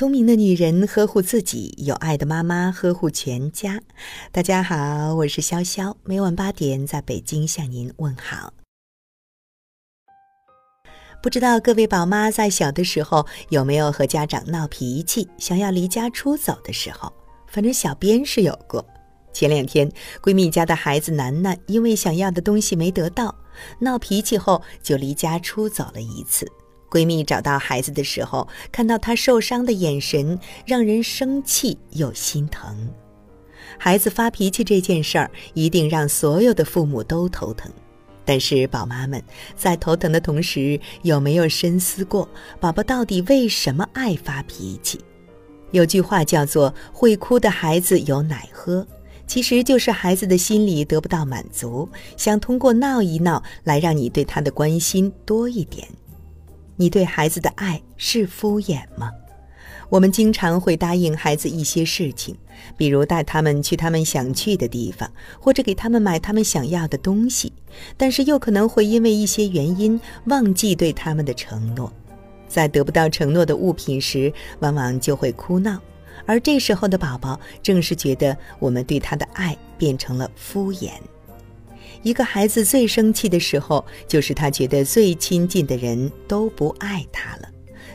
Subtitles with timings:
[0.00, 3.82] 聪明的女人呵护自己，有爱的妈妈呵护全家。
[4.32, 8.54] 大家好，我是潇潇，每晚八点在北京向您问好。
[11.22, 17.12] 不知道各位宝妈在小的时候有没有和家长闹脾气，想要离家出走的时候？
[17.46, 18.82] 反正小编是有过。
[19.34, 19.86] 前两天，
[20.22, 23.36] 闺蜜家的孩子楠楠因为想要的东西没得到，
[23.78, 26.50] 闹脾气后就离家出走了一次。
[26.90, 32.90] 闺蜜找到孩子的时候，看到他受伤的眼神，让人生气又心疼。
[33.78, 37.70] 孩子发脾气这件事儿，一定让所有的父母都头疼。
[38.24, 39.22] 但是，宝妈们
[39.56, 42.28] 在头疼的同时，有没有深思过，
[42.60, 45.00] 宝宝到底为什么爱发脾气？
[45.70, 48.86] 有句话叫做“会哭的孩子有奶喝”，
[49.26, 55.86] 其实就是孩子的心理得不到满足，想通过闹一闹来让你对他的关心多一点。
[56.80, 59.10] 你对孩子的爱是敷衍吗？
[59.90, 62.34] 我们经常会答应孩子一些事情，
[62.74, 67.52] 比如带他们去他们想去的地方，或者给他们买他们想要的东西，
[67.98, 71.92] 但是又可能会因为一些原因忘记对他们的承诺。
[72.48, 75.78] 在得不到承诺的物品时，往往就会哭闹，
[76.24, 80.92] 而这时候的宝宝正是觉得我们对他的爱变成了敷衍。
[82.02, 87.48] 一个孩子最生气的时候，就是他觉得最亲近的人都不爱他了，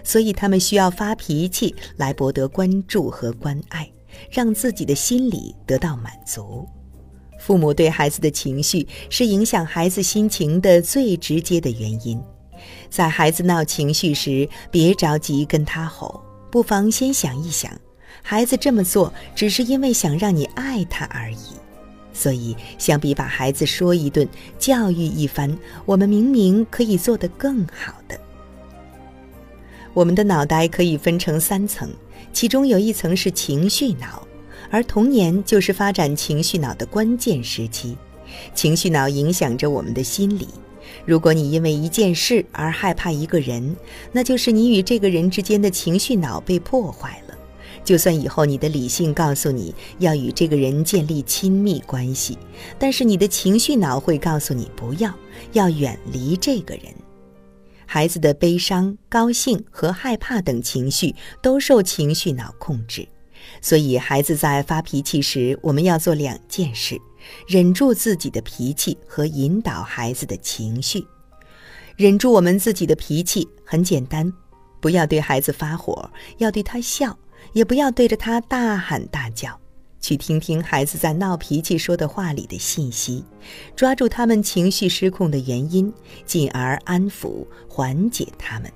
[0.04, 3.92] 所以他们需要发脾气来博得关注和关爱，
[4.30, 6.68] 让自己的心理得到满足。
[7.40, 12.22] 父母对孩子的情绪是影响孩子心情的最直接的原因。
[12.90, 17.72] 在孩子闹情绪时，别着急跟他吼，不妨先想一想，
[18.22, 21.65] 孩子这么做只是因为想让你爱他而已。
[22.16, 24.26] 所以，相比把孩子说一顿、
[24.58, 28.18] 教育一番，我们明明可以做得更好的。
[29.94, 31.90] 我们的脑袋可以分成三层，
[32.32, 34.26] 其中有一层是情绪脑，
[34.72, 37.98] 而童年就是发展情绪脑的关键时期。
[38.54, 40.48] 情绪脑影响着我们的心理。
[41.06, 43.76] 如果你因为一件事而害怕一个人，
[44.12, 47.25] 那就是你与这个人之间的情绪脑被破坏了。
[47.86, 52.38] 就算以后你的理性告诉你要与这个人建立亲密关系，
[52.78, 55.14] 但是你的情绪脑会告诉你不要，
[55.54, 56.86] 要远离这个人。
[57.86, 63.08] 孩子的悲伤、高兴和害怕等情绪都受情绪脑控制，
[63.62, 67.00] 所以孩子在发脾气时，我们要做两件事。
[67.48, 71.06] 忍住自己的脾气和引导孩子的情绪，
[71.96, 74.32] 忍住我们自己的脾气很简单，
[74.80, 77.18] 不要对孩子发火，要对他笑，
[77.54, 79.60] 也不要对着他大喊大叫，
[80.02, 83.24] 去听听孩子在闹脾气说的话里的信息，
[83.76, 85.92] 抓住他们情绪失控的原因，
[86.26, 88.72] 进而安抚缓解他们。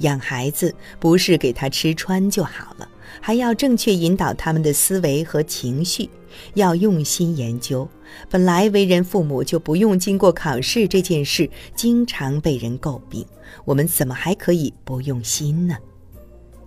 [0.00, 2.86] 养孩子不是给他吃穿就好了，
[3.20, 6.10] 还要正确引导他们的思维和情绪，
[6.52, 7.88] 要用心研究。
[8.28, 13.24] 本来为人父母就不用经过考试这件事，经常被人诟病，
[13.64, 15.76] 我们怎么还可以不用心呢？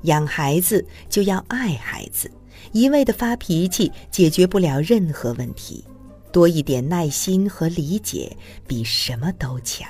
[0.03, 2.29] 养孩子就要爱孩子，
[2.71, 5.83] 一味的发脾气解决不了任何问题，
[6.31, 8.35] 多一点耐心和理解，
[8.67, 9.87] 比什么都强。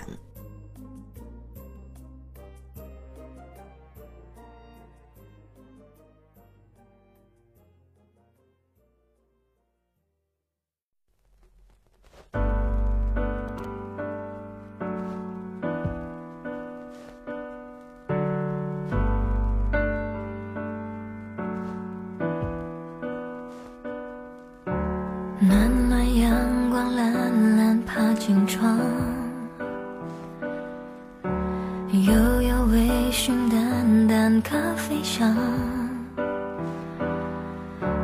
[31.91, 35.35] 悠悠微醺淡淡咖啡香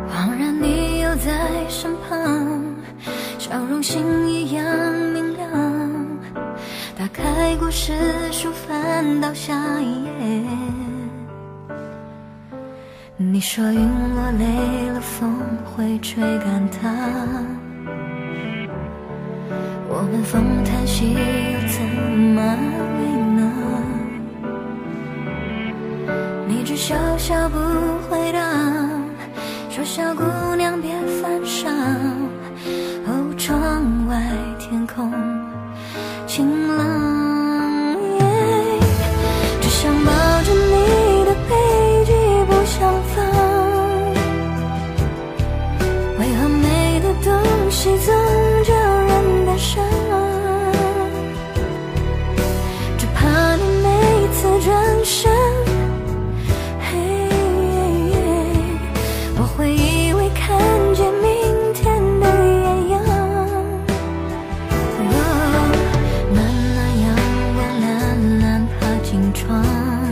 [0.10, 2.64] 恍然你又在身旁
[3.38, 4.66] 笑容星一样
[5.14, 5.50] 明亮
[6.98, 7.94] 打开故事
[8.32, 10.76] 书翻到下一页。
[13.18, 13.80] 你说云
[14.14, 17.55] 落泪了风会吹干它。
[20.06, 22.05] 我们风叹息又怎
[69.16, 70.05] 形状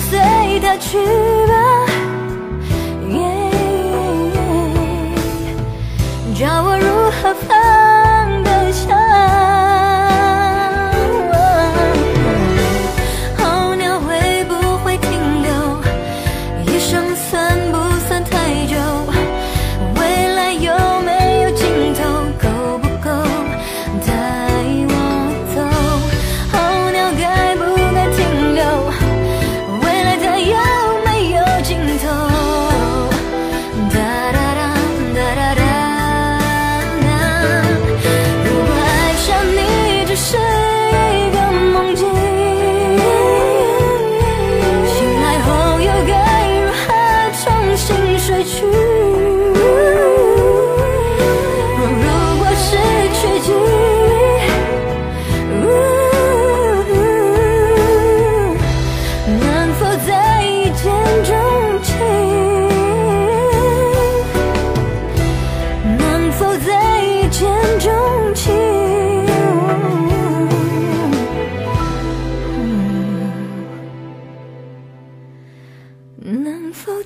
[0.00, 0.18] 随
[0.60, 0.98] 它去
[1.46, 1.86] 吧
[3.08, 3.46] yeah
[6.38, 7.34] 叫我如何